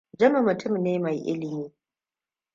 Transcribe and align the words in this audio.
Jami 0.19 0.39
mutum 0.45 0.73
ne 0.83 0.99
mai 0.99 1.17
ilimi. 1.31 1.71